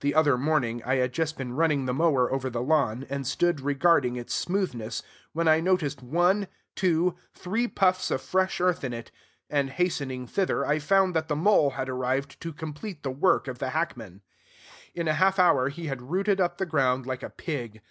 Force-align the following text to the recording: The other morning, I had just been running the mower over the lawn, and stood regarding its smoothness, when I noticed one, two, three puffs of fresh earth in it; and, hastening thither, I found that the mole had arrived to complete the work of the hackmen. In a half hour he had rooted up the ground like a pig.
The 0.00 0.14
other 0.14 0.38
morning, 0.38 0.82
I 0.82 0.94
had 0.94 1.12
just 1.12 1.36
been 1.36 1.52
running 1.52 1.84
the 1.84 1.92
mower 1.92 2.32
over 2.32 2.48
the 2.48 2.62
lawn, 2.62 3.04
and 3.10 3.26
stood 3.26 3.60
regarding 3.60 4.16
its 4.16 4.34
smoothness, 4.34 5.02
when 5.34 5.46
I 5.46 5.60
noticed 5.60 6.02
one, 6.02 6.46
two, 6.74 7.16
three 7.34 7.68
puffs 7.68 8.10
of 8.10 8.22
fresh 8.22 8.62
earth 8.62 8.82
in 8.82 8.94
it; 8.94 9.10
and, 9.50 9.68
hastening 9.68 10.26
thither, 10.26 10.64
I 10.64 10.78
found 10.78 11.14
that 11.14 11.28
the 11.28 11.36
mole 11.36 11.72
had 11.72 11.90
arrived 11.90 12.40
to 12.40 12.52
complete 12.54 13.02
the 13.02 13.10
work 13.10 13.46
of 13.46 13.58
the 13.58 13.68
hackmen. 13.72 14.22
In 14.94 15.06
a 15.06 15.12
half 15.12 15.38
hour 15.38 15.68
he 15.68 15.84
had 15.84 16.00
rooted 16.10 16.40
up 16.40 16.56
the 16.56 16.64
ground 16.64 17.04
like 17.04 17.22
a 17.22 17.28
pig. 17.28 17.82